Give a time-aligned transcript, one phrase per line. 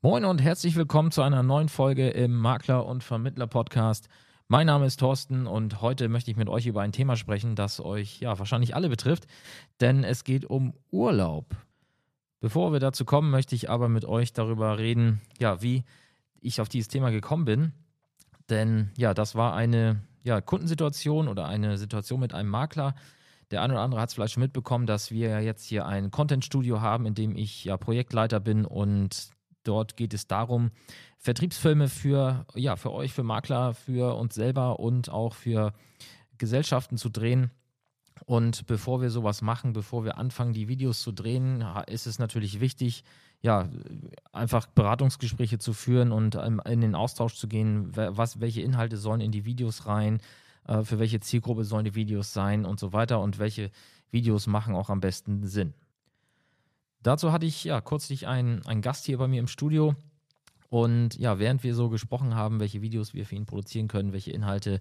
[0.00, 4.08] Moin und herzlich willkommen zu einer neuen Folge im Makler und Vermittler Podcast.
[4.46, 7.80] Mein Name ist Thorsten und heute möchte ich mit euch über ein Thema sprechen, das
[7.80, 9.26] euch ja wahrscheinlich alle betrifft,
[9.80, 11.46] denn es geht um Urlaub.
[12.38, 15.82] Bevor wir dazu kommen, möchte ich aber mit euch darüber reden, ja, wie
[16.40, 17.72] ich auf dieses Thema gekommen bin.
[18.48, 22.94] Denn ja, das war eine ja, Kundensituation oder eine Situation mit einem Makler.
[23.50, 26.80] Der eine oder andere hat es vielleicht schon mitbekommen, dass wir jetzt hier ein Content-Studio
[26.80, 29.36] haben, in dem ich ja Projektleiter bin und
[29.68, 30.70] Dort geht es darum,
[31.18, 35.74] Vertriebsfilme für, ja, für euch, für Makler, für uns selber und auch für
[36.38, 37.50] Gesellschaften zu drehen.
[38.24, 42.60] Und bevor wir sowas machen, bevor wir anfangen, die Videos zu drehen, ist es natürlich
[42.60, 43.04] wichtig,
[43.42, 43.68] ja,
[44.32, 49.30] einfach Beratungsgespräche zu führen und in den Austausch zu gehen, was, welche Inhalte sollen in
[49.30, 50.18] die Videos rein,
[50.66, 53.70] äh, für welche Zielgruppe sollen die Videos sein und so weiter und welche
[54.10, 55.74] Videos machen auch am besten Sinn.
[57.02, 59.94] Dazu hatte ich ja kürzlich einen, einen Gast hier bei mir im Studio.
[60.68, 64.32] Und ja, während wir so gesprochen haben, welche Videos wir für ihn produzieren können, welche
[64.32, 64.80] Inhalte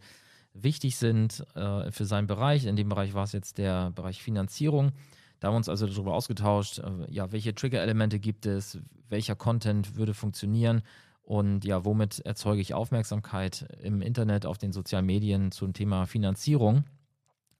[0.53, 4.91] wichtig sind äh, für seinen Bereich, in dem Bereich war es jetzt der Bereich Finanzierung.
[5.39, 9.95] Da haben wir uns also darüber ausgetauscht, äh, ja, welche Trigger-Elemente gibt es, welcher Content
[9.95, 10.81] würde funktionieren
[11.21, 16.85] und ja, womit erzeuge ich Aufmerksamkeit im Internet, auf den sozialen Medien zum Thema Finanzierung.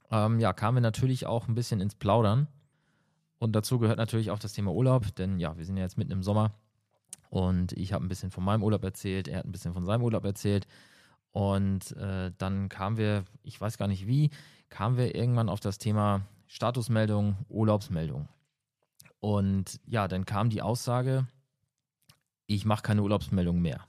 [0.10, 2.48] Ähm, ja, kamen wir natürlich auch ein bisschen ins Plaudern.
[3.40, 6.12] Und dazu gehört natürlich auch das Thema Urlaub, denn ja, wir sind ja jetzt mitten
[6.12, 6.54] im Sommer
[7.30, 10.04] und ich habe ein bisschen von meinem Urlaub erzählt, er hat ein bisschen von seinem
[10.04, 10.68] Urlaub erzählt.
[11.32, 14.32] Und äh, dann kamen wir, ich weiß gar nicht wie,
[14.70, 18.28] kamen wir irgendwann auf das Thema Statusmeldung, Urlaubsmeldung.
[19.20, 21.28] Und ja, dann kam die Aussage,
[22.48, 23.86] ich mache keine Urlaubsmeldung mehr.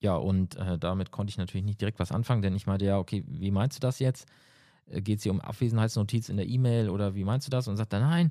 [0.00, 2.98] Ja, und äh, damit konnte ich natürlich nicht direkt was anfangen, denn ich meinte ja,
[2.98, 4.26] okay, wie meinst du das jetzt?
[4.90, 7.68] Äh, geht es hier um Abwesenheitsnotiz in der E-Mail oder wie meinst du das?
[7.68, 8.30] Und sagt er, nein,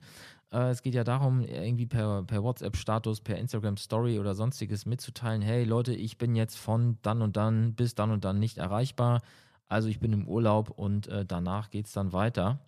[0.51, 5.63] äh, es geht ja darum, irgendwie per, per WhatsApp-Status, per Instagram-Story oder sonstiges mitzuteilen, hey
[5.63, 9.21] Leute, ich bin jetzt von dann und dann bis dann und dann nicht erreichbar.
[9.67, 12.59] Also ich bin im Urlaub und äh, danach geht es dann weiter.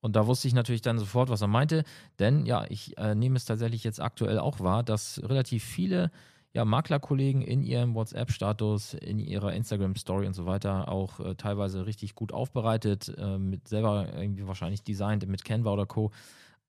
[0.00, 1.84] Und da wusste ich natürlich dann sofort, was er meinte,
[2.18, 6.10] denn ja, ich äh, nehme es tatsächlich jetzt aktuell auch wahr, dass relativ viele
[6.52, 12.14] ja, Maklerkollegen in ihrem WhatsApp-Status, in ihrer Instagram-Story und so weiter auch äh, teilweise richtig
[12.14, 16.12] gut aufbereitet, äh, mit selber irgendwie wahrscheinlich designt mit Canva oder Co.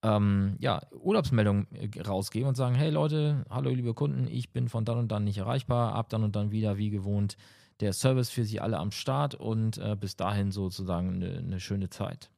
[0.03, 4.85] Ähm, ja, Urlaubsmeldungen äh, rausgeben und sagen, hey Leute, hallo liebe Kunden, ich bin von
[4.85, 7.37] dann und dann nicht erreichbar, ab dann und dann wieder wie gewohnt
[7.79, 11.89] der Service für Sie alle am Start und äh, bis dahin sozusagen eine, eine schöne
[11.89, 12.31] Zeit.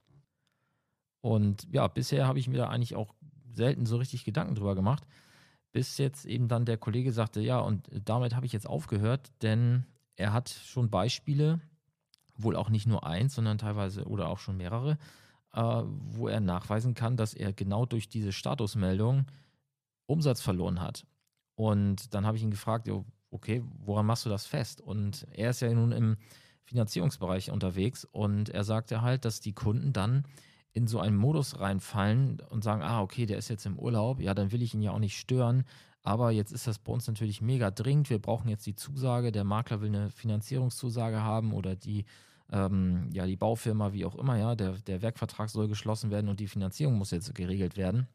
[1.21, 3.13] Und ja, bisher habe ich mir da eigentlich auch
[3.51, 5.03] selten so richtig Gedanken drüber gemacht
[5.71, 9.85] bis jetzt eben dann der Kollege sagte, ja, und damit habe ich jetzt aufgehört, denn
[10.15, 11.61] er hat schon Beispiele,
[12.35, 14.97] wohl auch nicht nur eins, sondern teilweise oder auch schon mehrere,
[15.53, 19.25] äh, wo er nachweisen kann, dass er genau durch diese Statusmeldung
[20.05, 21.05] Umsatz verloren hat.
[21.55, 22.89] Und dann habe ich ihn gefragt,
[23.29, 24.81] okay, woran machst du das fest?
[24.81, 26.17] Und er ist ja nun im
[26.63, 30.23] Finanzierungsbereich unterwegs und er sagte halt, dass die Kunden dann
[30.73, 34.33] in so einen Modus reinfallen und sagen, ah, okay, der ist jetzt im Urlaub, ja,
[34.33, 35.65] dann will ich ihn ja auch nicht stören.
[36.01, 38.09] Aber jetzt ist das bei uns natürlich mega dringend.
[38.09, 39.31] Wir brauchen jetzt die Zusage.
[39.31, 42.05] Der Makler will eine Finanzierungszusage haben oder die,
[42.51, 46.39] ähm, ja, die Baufirma, wie auch immer, ja, der, der Werkvertrag soll geschlossen werden und
[46.39, 48.07] die Finanzierung muss jetzt geregelt werden.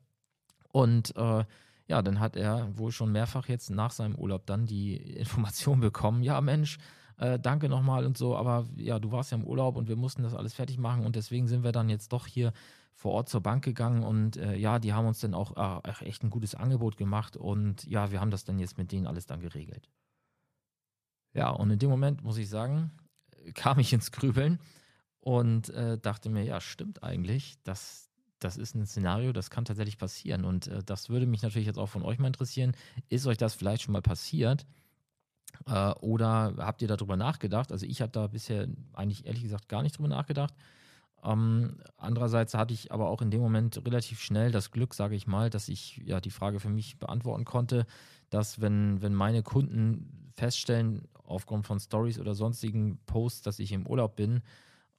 [0.73, 1.45] Und äh,
[1.87, 6.23] ja, dann hat er wohl schon mehrfach jetzt nach seinem Urlaub dann die Information bekommen,
[6.23, 6.79] ja Mensch,
[7.19, 10.23] äh, danke nochmal und so, aber ja, du warst ja im Urlaub und wir mussten
[10.23, 12.53] das alles fertig machen und deswegen sind wir dann jetzt doch hier
[12.95, 16.23] vor Ort zur Bank gegangen und äh, ja, die haben uns dann auch äh, echt
[16.23, 19.41] ein gutes Angebot gemacht und ja, wir haben das dann jetzt mit denen alles dann
[19.41, 19.91] geregelt.
[21.35, 22.93] Ja, und in dem Moment muss ich sagen,
[23.55, 24.61] kam ich ins Grübeln
[25.21, 29.99] und äh, dachte mir, ja, stimmt eigentlich, das, das ist ein Szenario, das kann tatsächlich
[29.99, 30.45] passieren.
[30.45, 32.77] Und äh, das würde mich natürlich jetzt auch von euch mal interessieren.
[33.09, 34.67] Ist euch das vielleicht schon mal passiert?
[35.67, 37.73] Äh, oder habt ihr darüber nachgedacht?
[37.73, 40.55] Also ich habe da bisher eigentlich ehrlich gesagt gar nicht drüber nachgedacht.
[41.25, 45.27] Ähm, andererseits hatte ich aber auch in dem Moment relativ schnell das Glück, sage ich
[45.27, 47.87] mal, dass ich ja die Frage für mich beantworten konnte,
[48.31, 53.87] dass wenn, wenn meine Kunden feststellen, aufgrund von Stories oder sonstigen Posts, dass ich im
[53.87, 54.43] Urlaub bin,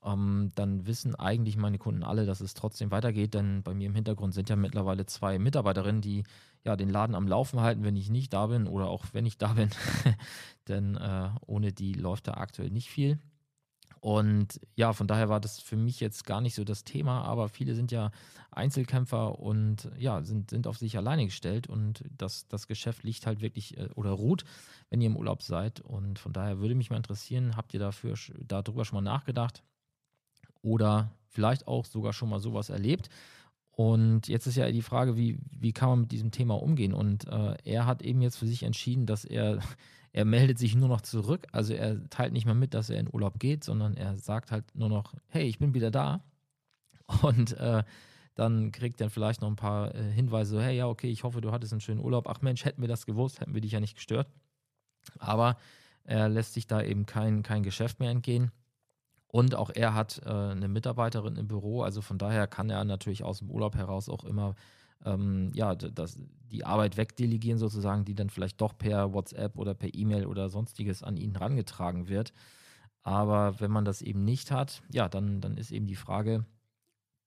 [0.05, 3.95] ähm, dann wissen eigentlich meine Kunden alle, dass es trotzdem weitergeht, denn bei mir im
[3.95, 6.23] Hintergrund sind ja mittlerweile zwei Mitarbeiterinnen, die
[6.63, 9.37] ja den Laden am Laufen halten, wenn ich nicht da bin oder auch wenn ich
[9.37, 9.69] da bin,
[10.67, 13.19] denn äh, ohne die läuft da aktuell nicht viel.
[14.05, 17.49] Und ja, von daher war das für mich jetzt gar nicht so das Thema, aber
[17.49, 18.11] viele sind ja
[18.51, 23.41] Einzelkämpfer und ja, sind, sind auf sich alleine gestellt und das, das Geschäft liegt halt
[23.41, 24.45] wirklich äh, oder ruht,
[24.91, 25.81] wenn ihr im Urlaub seid.
[25.81, 28.13] Und von daher würde mich mal interessieren, habt ihr dafür
[28.47, 29.63] darüber schon mal nachgedacht?
[30.65, 33.09] Oder vielleicht auch sogar schon mal sowas erlebt.
[33.71, 36.93] Und jetzt ist ja die Frage, wie, wie kann man mit diesem Thema umgehen?
[36.93, 39.59] Und äh, er hat eben jetzt für sich entschieden, dass er,
[40.11, 41.45] er meldet sich nur noch zurück.
[41.51, 44.63] Also er teilt nicht mehr mit, dass er in Urlaub geht, sondern er sagt halt
[44.75, 46.23] nur noch, hey, ich bin wieder da.
[47.21, 47.83] Und äh,
[48.33, 51.41] dann kriegt er vielleicht noch ein paar äh, Hinweise, so, hey, ja, okay, ich hoffe,
[51.41, 52.27] du hattest einen schönen Urlaub.
[52.27, 54.27] Ach Mensch, hätten wir das gewusst, hätten wir dich ja nicht gestört.
[55.19, 55.57] Aber
[56.05, 58.51] er lässt sich da eben kein, kein Geschäft mehr entgehen.
[59.35, 63.21] Und auch er hat äh, eine Mitarbeiterin im Büro, also von daher kann er natürlich
[63.25, 64.55] aus dem Urlaub heraus auch immer
[65.03, 66.17] ähm, ja, das,
[66.49, 71.03] die Arbeit wegdelegieren sozusagen, die dann vielleicht doch per WhatsApp oder per E-Mail oder sonstiges
[71.03, 72.31] an ihn herangetragen wird.
[73.03, 76.45] Aber wenn man das eben nicht hat, ja, dann, dann ist eben die Frage,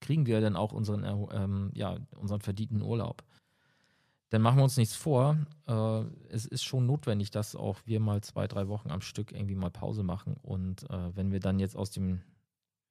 [0.01, 3.23] kriegen wir denn auch unseren, ähm, ja, unseren verdienten Urlaub?
[4.31, 5.37] Denn machen wir uns nichts vor,
[5.67, 9.55] äh, es ist schon notwendig, dass auch wir mal zwei, drei Wochen am Stück irgendwie
[9.55, 10.37] mal Pause machen.
[10.43, 12.21] Und äh, wenn wir dann jetzt aus dem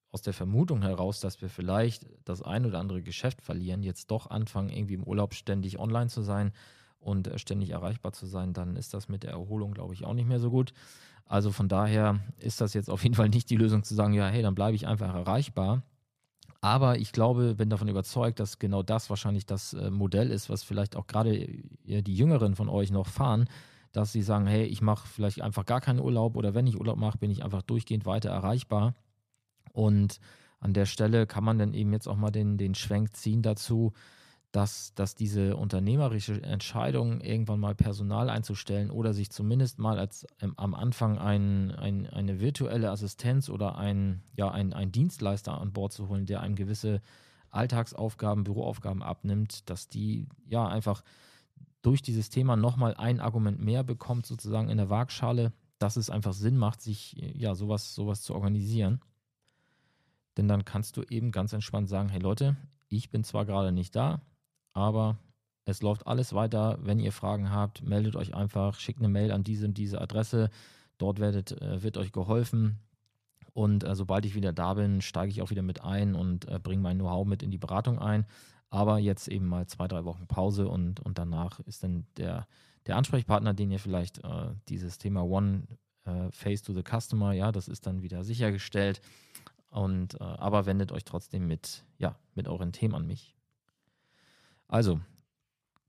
[0.09, 4.29] aus der Vermutung heraus, dass wir vielleicht das ein oder andere Geschäft verlieren, jetzt doch
[4.29, 6.53] anfangen, irgendwie im Urlaub ständig online zu sein
[6.99, 10.13] und äh, ständig erreichbar zu sein, dann ist das mit der Erholung, glaube ich, auch
[10.13, 10.73] nicht mehr so gut.
[11.25, 14.27] Also von daher ist das jetzt auf jeden Fall nicht die Lösung zu sagen, ja,
[14.27, 15.83] hey, dann bleibe ich einfach erreichbar,
[16.61, 20.63] aber ich glaube, bin davon überzeugt, dass genau das wahrscheinlich das äh, Modell ist, was
[20.63, 23.47] vielleicht auch gerade äh, die Jüngeren von euch noch fahren,
[23.91, 26.97] dass sie sagen, hey, ich mache vielleicht einfach gar keinen Urlaub oder wenn ich Urlaub
[26.97, 28.95] mache, bin ich einfach durchgehend weiter erreichbar.
[29.71, 30.19] Und
[30.59, 33.93] an der Stelle kann man dann eben jetzt auch mal den, den Schwenk ziehen dazu,
[34.57, 40.55] dass, dass diese unternehmerische Entscheidung, irgendwann mal Personal einzustellen oder sich zumindest mal als ähm,
[40.57, 45.93] am Anfang ein, ein, eine virtuelle Assistenz oder ein, ja, ein, ein Dienstleister an Bord
[45.93, 47.03] zu holen, der einem gewisse
[47.51, 51.03] Alltagsaufgaben, Büroaufgaben abnimmt, dass die ja einfach
[51.83, 56.33] durch dieses Thema nochmal ein Argument mehr bekommt, sozusagen in der Waagschale, dass es einfach
[56.33, 59.01] Sinn macht, sich ja sowas, sowas zu organisieren.
[60.35, 62.57] Denn dann kannst du eben ganz entspannt sagen, hey Leute,
[62.89, 64.23] ich bin zwar gerade nicht da,
[64.77, 65.17] aber
[65.65, 66.77] es läuft alles weiter.
[66.81, 70.51] Wenn ihr Fragen habt, meldet euch einfach, schickt eine Mail an diese und diese Adresse.
[70.99, 72.77] Dort werdet, äh, wird euch geholfen.
[73.53, 76.59] Und äh, sobald ich wieder da bin, steige ich auch wieder mit ein und äh,
[76.59, 78.27] bringe mein Know-how mit in die Beratung ein.
[78.69, 82.45] Aber jetzt eben mal zwei, drei Wochen Pause und, und danach ist dann der,
[82.85, 85.63] der Ansprechpartner, den ihr vielleicht äh, dieses Thema One
[86.05, 89.01] äh, Face to the Customer, ja, das ist dann wieder sichergestellt.
[89.71, 93.36] Und äh, aber wendet euch trotzdem mit, ja, mit euren Themen an mich.
[94.67, 94.99] Also,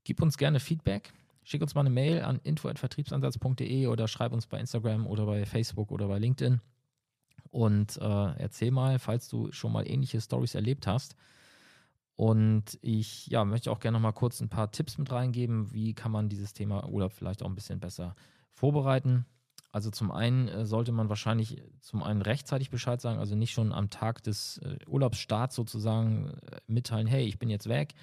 [0.03, 1.13] gib uns gerne Feedback.
[1.43, 5.91] Schick uns mal eine Mail an info.vertriebsansatz.de oder schreib uns bei Instagram oder bei Facebook
[5.91, 6.61] oder bei LinkedIn.
[7.49, 11.15] Und äh, erzähl mal, falls du schon mal ähnliche Stories erlebt hast.
[12.15, 15.93] Und ich ja, möchte auch gerne noch mal kurz ein paar Tipps mit reingeben, wie
[15.93, 18.13] kann man dieses Thema Urlaub vielleicht auch ein bisschen besser
[18.51, 19.25] vorbereiten.
[19.71, 23.71] Also zum einen äh, sollte man wahrscheinlich zum einen rechtzeitig Bescheid sagen, also nicht schon
[23.71, 27.93] am Tag des äh, Urlaubsstarts sozusagen äh, mitteilen, hey, ich bin jetzt weg,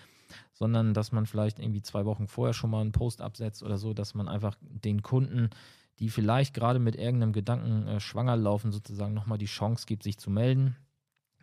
[0.52, 3.94] sondern dass man vielleicht irgendwie zwei Wochen vorher schon mal einen Post absetzt oder so,
[3.94, 5.50] dass man einfach den Kunden,
[5.98, 10.18] die vielleicht gerade mit irgendeinem Gedanken äh, schwanger laufen, sozusagen nochmal die Chance gibt, sich
[10.18, 10.76] zu melden,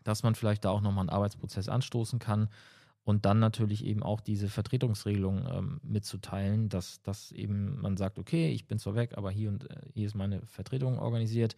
[0.04, 2.50] dass man vielleicht da auch nochmal einen Arbeitsprozess anstoßen kann
[3.06, 8.50] und dann natürlich eben auch diese Vertretungsregelung ähm, mitzuteilen, dass, dass eben man sagt, okay,
[8.52, 11.56] ich bin zwar weg, aber hier und äh, hier ist meine Vertretung organisiert.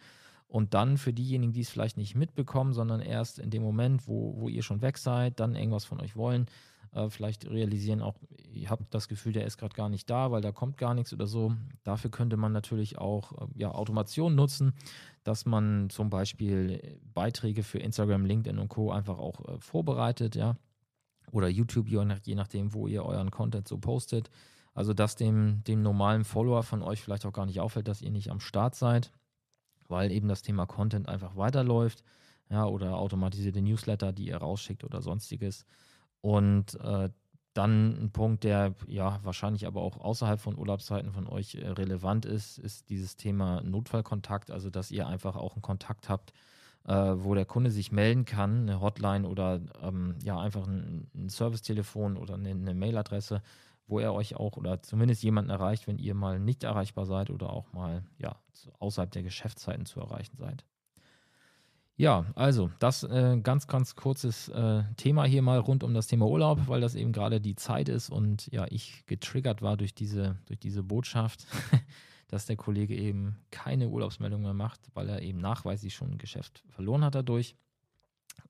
[0.47, 4.35] Und dann für diejenigen, die es vielleicht nicht mitbekommen, sondern erst in dem Moment, wo,
[4.37, 6.47] wo ihr schon weg seid, dann irgendwas von euch wollen,
[6.95, 8.15] äh, vielleicht realisieren auch,
[8.53, 11.13] ich habe das Gefühl, der ist gerade gar nicht da, weil da kommt gar nichts
[11.13, 11.53] oder so.
[11.83, 14.73] Dafür könnte man natürlich auch äh, ja, Automation nutzen,
[15.23, 18.91] dass man zum Beispiel Beiträge für Instagram, LinkedIn und Co.
[18.91, 20.55] einfach auch äh, vorbereitet, ja.
[21.31, 24.29] Oder YouTube, je nachdem, wo ihr euren Content so postet.
[24.73, 28.11] Also, dass dem, dem normalen Follower von euch vielleicht auch gar nicht auffällt, dass ihr
[28.11, 29.11] nicht am Start seid,
[29.87, 32.03] weil eben das Thema Content einfach weiterläuft.
[32.49, 35.65] Ja, oder automatisierte Newsletter, die ihr rausschickt oder sonstiges.
[36.25, 37.09] Und äh,
[37.53, 42.25] dann ein Punkt, der ja wahrscheinlich aber auch außerhalb von Urlaubszeiten von euch äh, relevant
[42.25, 46.33] ist, ist dieses Thema Notfallkontakt, also dass ihr einfach auch einen Kontakt habt,
[46.87, 51.29] äh, wo der Kunde sich melden kann, eine Hotline oder ähm, ja einfach ein, ein
[51.29, 53.43] Servicetelefon oder eine, eine Mailadresse,
[53.85, 57.51] wo er euch auch oder zumindest jemanden erreicht, wenn ihr mal nicht erreichbar seid oder
[57.51, 58.35] auch mal ja
[58.79, 60.65] außerhalb der Geschäftszeiten zu erreichen seid.
[61.97, 66.27] Ja, also das äh, ganz, ganz kurzes äh, Thema hier mal rund um das Thema
[66.27, 70.37] Urlaub, weil das eben gerade die Zeit ist und ja, ich getriggert war durch diese,
[70.45, 71.45] durch diese Botschaft,
[72.27, 76.63] dass der Kollege eben keine Urlaubsmeldung mehr macht, weil er eben nachweislich schon ein Geschäft
[76.67, 77.55] verloren hat dadurch.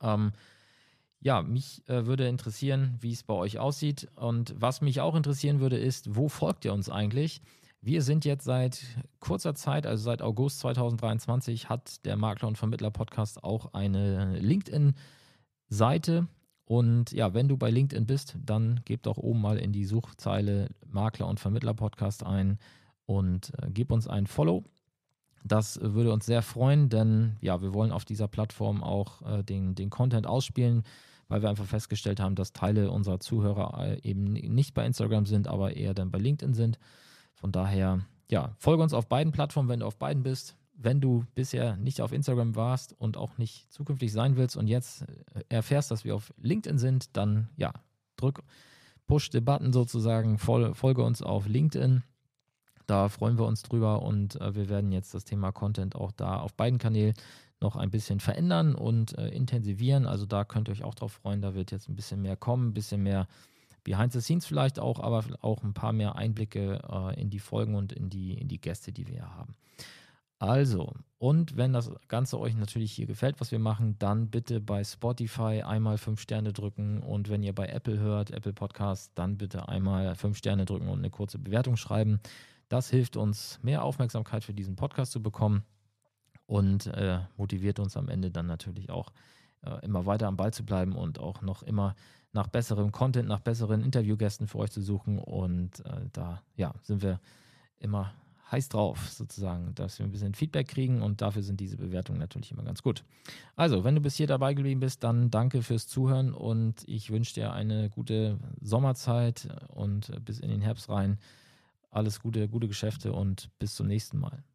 [0.02, 0.32] Ähm,
[1.20, 4.08] ja, mich äh, würde interessieren, wie es bei euch aussieht.
[4.16, 7.42] Und was mich auch interessieren würde, ist, wo folgt ihr uns eigentlich?
[7.86, 8.84] Wir sind jetzt seit
[9.20, 16.28] kurzer Zeit, also seit August 2023, hat der Makler und Vermittler Podcast auch eine LinkedIn-Seite.
[16.66, 20.70] Und ja, wenn du bei LinkedIn bist, dann gib doch oben mal in die Suchzeile
[20.88, 22.58] Makler und Vermittler Podcast ein
[23.06, 24.64] und äh, gib uns ein Follow.
[25.44, 29.76] Das würde uns sehr freuen, denn ja, wir wollen auf dieser Plattform auch äh, den,
[29.76, 30.82] den Content ausspielen,
[31.28, 35.48] weil wir einfach festgestellt haben, dass Teile unserer Zuhörer äh, eben nicht bei Instagram sind,
[35.48, 36.80] aber eher dann bei LinkedIn sind.
[37.36, 40.56] Von daher, ja, folge uns auf beiden Plattformen, wenn du auf beiden bist.
[40.78, 45.04] Wenn du bisher nicht auf Instagram warst und auch nicht zukünftig sein willst und jetzt
[45.34, 47.72] äh, erfährst, dass wir auf LinkedIn sind, dann ja,
[48.18, 48.44] drück
[49.08, 52.04] Push the Button sozusagen, folge uns auf LinkedIn
[52.88, 56.40] da freuen wir uns drüber und äh, wir werden jetzt das Thema Content auch da
[56.40, 57.14] auf beiden Kanälen
[57.62, 60.06] noch ein bisschen verändern und äh, intensivieren.
[60.06, 61.42] Also da könnt ihr euch auch drauf freuen.
[61.42, 63.28] Da wird jetzt ein bisschen mehr kommen, ein bisschen mehr
[63.86, 67.76] Behind the Scenes vielleicht auch, aber auch ein paar mehr Einblicke äh, in die Folgen
[67.76, 69.56] und in die, in die Gäste, die wir haben.
[70.40, 74.84] Also, und wenn das Ganze euch natürlich hier gefällt, was wir machen, dann bitte bei
[74.84, 79.70] Spotify einmal fünf Sterne drücken und wenn ihr bei Apple hört, Apple Podcast, dann bitte
[79.70, 82.20] einmal fünf Sterne drücken und eine kurze Bewertung schreiben.
[82.68, 85.64] Das hilft uns, mehr Aufmerksamkeit für diesen Podcast zu bekommen
[86.48, 89.14] und äh, motiviert uns am Ende dann natürlich auch
[89.62, 91.96] äh, immer weiter am Ball zu bleiben und auch noch immer
[92.36, 95.18] nach besserem Content, nach besseren Interviewgästen für euch zu suchen.
[95.18, 97.20] Und äh, da ja, sind wir
[97.80, 98.14] immer
[98.52, 102.52] heiß drauf, sozusagen, dass wir ein bisschen Feedback kriegen und dafür sind diese Bewertungen natürlich
[102.52, 103.04] immer ganz gut.
[103.56, 107.34] Also, wenn du bis hier dabei geblieben bist, dann danke fürs Zuhören und ich wünsche
[107.34, 111.18] dir eine gute Sommerzeit und bis in den Herbst rein.
[111.90, 114.46] Alles Gute, gute Geschäfte und bis zum nächsten Mal.